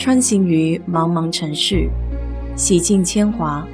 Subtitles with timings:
[0.00, 1.86] 穿行于茫茫城市，
[2.56, 3.68] 洗尽铅华，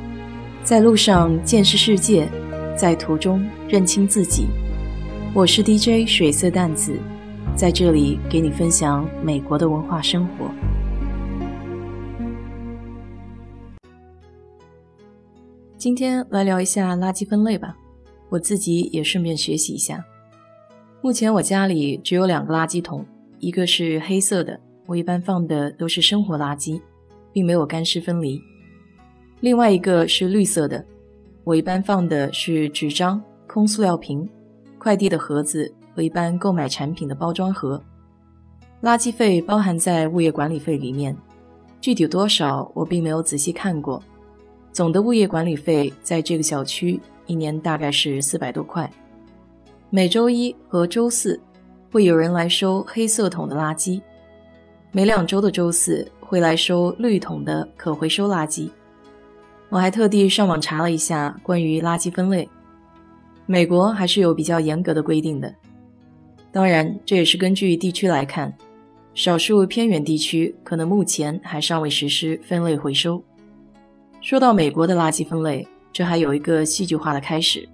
[0.64, 2.29] 在路上见识世界，
[2.76, 4.49] 在途中认清自己。
[5.33, 6.99] 我是 DJ 水色淡子，
[7.54, 10.51] 在这里给你分享美国的文化生活。
[15.79, 17.77] 今天来聊一下垃圾分类吧，
[18.30, 20.05] 我自己也顺便学习一下。
[21.01, 23.06] 目前我家里只有两个垃圾桶，
[23.38, 24.59] 一个是黑色的。
[24.87, 26.80] 我一般放的都是生活垃圾，
[27.32, 28.40] 并没有干湿分离。
[29.40, 30.84] 另外一个是绿色的，
[31.44, 34.28] 我一般放的是纸张、空塑料瓶、
[34.78, 37.82] 快递的盒子和一般购买产品的包装盒。
[38.82, 41.16] 垃圾费包含在物业管理费里面，
[41.80, 44.02] 具体多少我并没有仔细看过。
[44.72, 48.91] 总的物业管理费在这个小区一年大概是四百多块。
[49.91, 51.41] 每周一和周四
[51.91, 54.00] 会有人来收黑色桶的垃圾。
[54.96, 58.70] 每两周的周四会来收绿桶的可回收垃圾。
[59.69, 62.48] 我还特地上网查了一下关于垃圾分类，
[63.44, 65.55] 美国还是有比较严格的规定的。
[66.50, 68.50] 当然，这也是根据地区来看，
[69.12, 73.22] 少数偏远地区可能目前还尚未实施分类回收。
[74.22, 77.69] 说到美国的垃圾分类，这还有一个戏剧化的开始。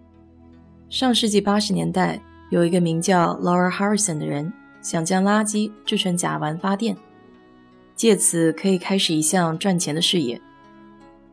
[0.90, 4.52] 上世纪八十年代，有一个名叫 Laura Harrison 的人。
[4.80, 6.96] 想将垃圾制成甲烷发电，
[7.94, 10.40] 借此可以开始一项赚钱的事业。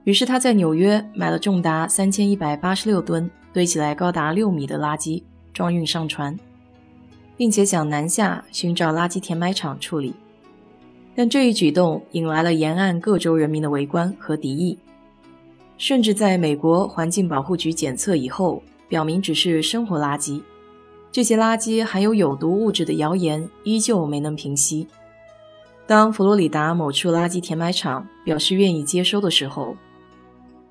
[0.03, 5.21] 于是他在纽约买了重达三千一百八十六吨、堆起来高达六米的垃圾，
[5.53, 6.37] 装运上船，
[7.37, 10.13] 并且想南下寻找垃圾填埋场处理。
[11.15, 14.77] 但这一举动引来了沿岸各州人民的围观和敌意，
[15.77, 20.41] 甚至在美国环境保护局检测以后，表明只是生活垃圾。
[21.11, 24.87] 这些垃圾含有有毒物质的谣言依旧没能平息。
[25.89, 29.75] 当佛罗里达某处垃圾填埋场表示愿意接收的时候，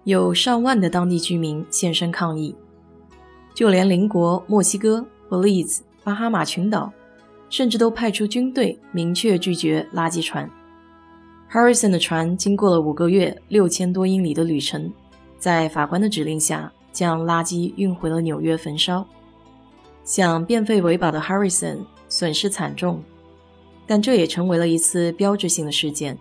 [0.04, 2.54] 有上万的当地居民现身抗议。
[3.52, 6.92] 就连邻国墨西哥、Belize、巴哈马群岛，
[7.50, 10.48] 甚至都派出军队明确拒绝垃圾船。
[11.50, 14.88] Harrison 的船经过了五个月、六千多英里的旅程，
[15.36, 19.04] 在法官的指令下，将垃圾运回了纽约焚烧。
[20.04, 23.02] 想变废为宝的 Harrison 损失惨重，
[23.88, 26.16] 但这也成为了一次标志性的事件，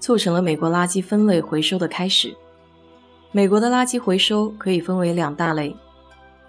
[0.00, 2.34] 促成了美国垃圾分类回收的开始。
[3.30, 5.76] 美国的垃圾回收可以分为两大类，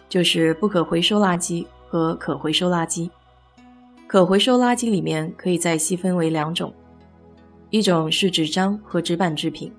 [0.08, 3.10] 就是不可回收垃圾和可回收垃圾。
[4.08, 6.74] 可回收垃圾里面可以再细分为两种，
[7.70, 9.72] 一种是纸张和纸板制品，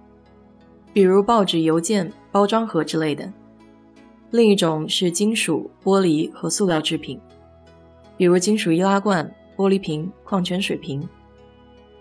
[0.92, 3.32] 比如报纸、邮件、包装盒之类的。
[4.30, 7.20] 另一种是金属、玻璃和塑料制品，
[8.16, 11.08] 比如金属易拉罐、玻璃瓶、矿泉水瓶，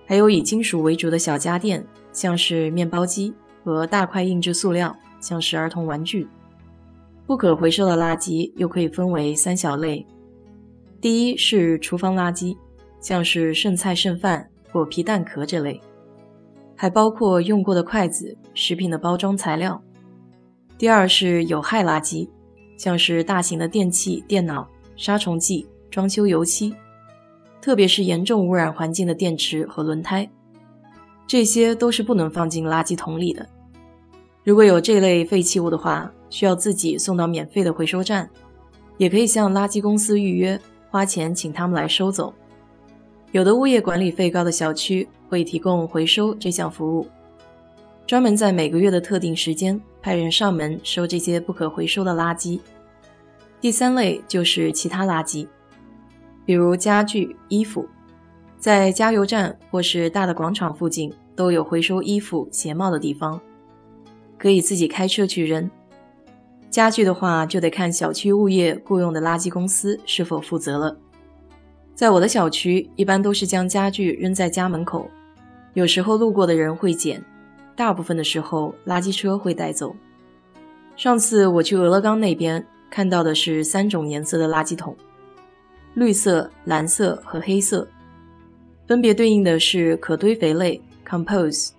[0.05, 3.33] 还有以金属为主的小家电，像是面包机
[3.63, 6.27] 和大块硬质塑料，像是儿童玩具。
[7.25, 10.05] 不可回收的垃圾又可以分为三小类：
[10.99, 12.57] 第一是厨房垃圾，
[12.99, 15.79] 像是剩菜剩饭、果皮蛋壳这类，
[16.75, 19.81] 还包括用过的筷子、食品的包装材料。
[20.77, 22.27] 第二是有害垃圾，
[22.77, 26.75] 像是大型的电器、电脑、杀虫剂、装修油漆，
[27.63, 30.29] 特别是严重污染环境的电池和轮胎，
[31.25, 33.47] 这些都是不能放进垃圾桶里的。
[34.43, 38.29] 如果有这类废弃物的话，需要自己送到免费的回收站，
[38.97, 40.59] 也可以向垃圾公司预约，
[40.91, 42.33] 花钱请他们来收走。
[43.31, 47.07] 有的物业管理费高的小区会提供回收这项服务。
[48.05, 52.59] 专门在每个月的特定时间派人上门收这些不可回收的垃圾。
[53.61, 55.47] 第三类就是其他垃圾，
[56.45, 57.87] 比如家具、衣服，
[58.57, 63.39] 在加油站或是大的广场附近都有回收衣服、鞋帽的地方，
[64.37, 65.69] 可以自己开车去扔。
[66.69, 70.97] 家具的话，就得看小区物业雇佣的垃圾公司是否负责了。
[71.93, 75.07] 在我的小区，一般都是将家具扔在家门口，
[75.75, 77.23] 有时候路过的人会捡。
[77.75, 79.95] 大部分的时候，垃圾车会带走。
[80.95, 84.95] 上次我去俄勒冈那边看到的是三种颜色的垃圾桶：
[85.95, 87.87] 绿色、蓝色和黑色，
[88.87, 91.69] 分别对应的是可堆肥类 （compose）、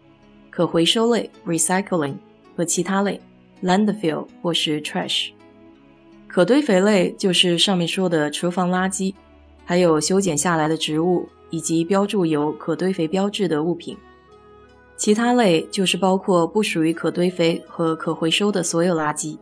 [0.50, 2.14] 可回收类 （recycling）
[2.56, 3.20] 和其他类
[3.62, 5.30] （landfill） 或是 trash。
[6.28, 9.14] 可堆肥类就是上面说的厨房垃圾，
[9.64, 13.96] 还有修剪下来的植物以及标注有可堆肥标志的物品。
[14.96, 19.36] 其他类就是包括不属于可堆肥和可回收的所有垃圾。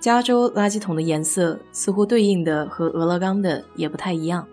[0.00, 4.46] 加州垃圾桶的颜色似乎对应的和俄勒冈的也不太一样，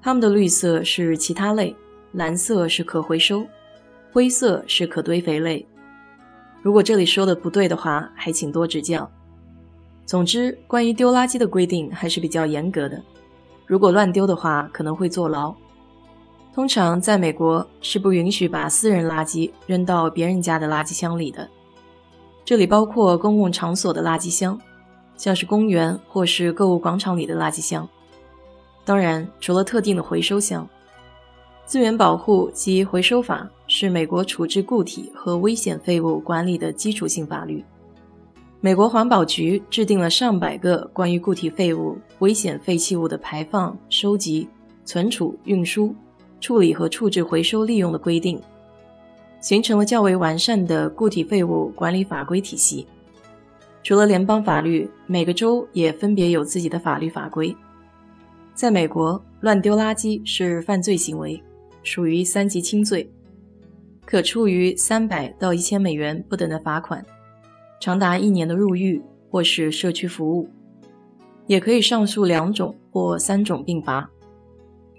[0.00, 1.76] 它们的绿色是其他类
[2.12, 3.44] 蓝色是可回收，
[4.12, 5.66] 灰色是可堆肥类。
[6.62, 9.08] 如果这里说的不对的话，还请多指教。
[10.06, 13.02] 总之，关于丢垃圾的规定还是比较严格的，
[13.66, 15.54] 如果乱丢的话，可能会坐牢。
[16.54, 21.46] 通常在美国是不允许把私人垃圾扔到别人家的垃圾箱里的，
[22.46, 24.56] 这里包括公共场所的垃圾箱，
[25.16, 27.86] 像是公园或是购物广场里的垃圾箱。
[28.84, 30.64] 当然，除了特定的回收箱，
[31.64, 37.64] 资源保护及回收法是美国处置固体和危险废物管理的基础性法律。
[38.60, 44.48] 美国环保局制定了上百个关于固体废物、危险废弃物的排放、收集、
[44.84, 45.92] 存储、运输。
[46.38, 48.40] 处理和处置回收利用的规定，
[49.46, 52.84] 形成了较为完善的固体废物管理法规体系。
[53.80, 57.56] 除了联邦法律，每个州也分别有自己的法律法规。
[58.56, 61.40] 在美国，乱丢垃圾是犯罪行为，
[61.84, 63.08] 属于三级轻罪，
[64.04, 67.06] 可处于三百到一千美元不等的罚款，
[67.80, 69.00] 长达一年的入狱
[69.30, 70.50] 或是社区服务，
[71.46, 74.10] 也可以上诉两种或三种并罚。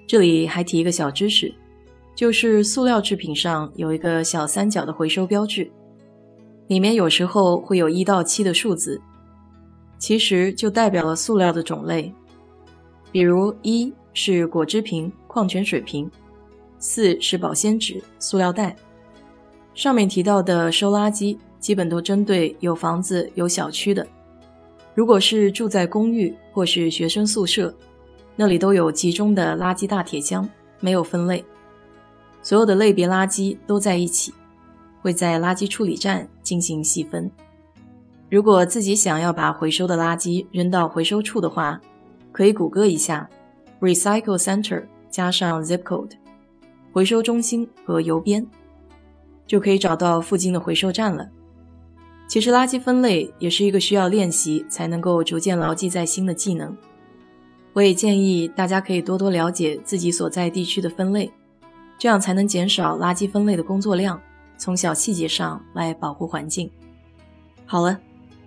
[0.08, 1.54] 这里还提一个小知识，
[2.18, 5.70] 就是塑料制品上有一个小三角的回收标志，
[6.66, 9.00] 里面有时候会有一到七的数字，
[10.00, 12.12] 其实就代表了塑料的种类。
[13.12, 16.10] 比如一是果汁瓶、矿泉水瓶，
[16.80, 18.76] 四是保鲜纸、塑料袋。
[19.76, 24.06] 上面提到的收垃圾基本都针对有房子、有小区的，
[24.96, 27.72] 如果是住在公寓或是学生宿舍。
[28.36, 30.50] 那里都有集中的垃圾大铁箱，
[30.80, 31.46] 没有分类，
[32.48, 34.34] 所有的类别垃圾都在一起，
[35.02, 37.30] 会在垃圾处理站进行细分。
[38.30, 41.78] 如果自己想要把回收的垃圾扔到回收处的话，
[42.32, 43.30] 可以谷歌一下
[43.82, 46.12] “recycle center” 加上 zip code
[46.94, 48.48] 回收中心和邮编，
[49.46, 51.28] 就可以找到附近的回收站了。
[52.30, 56.74] 其实垃圾分类也是一个需要练习才能够逐渐牢记在心的技能。
[57.74, 61.30] 我也建议大家可以多多了解自己所在地区的分类，
[61.98, 64.22] 这样才能减少垃圾分类的工作量，
[64.58, 66.70] 从小细节上来保护环境。
[67.66, 68.00] 好了，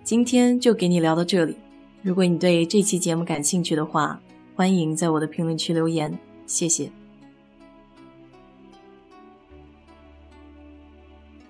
[0.03, 1.55] 今天就给你聊到这里。
[2.01, 4.19] 如果你对这期节目感兴趣的话，
[4.55, 6.17] 欢迎在我的评论区留言，
[6.47, 7.00] 谢谢。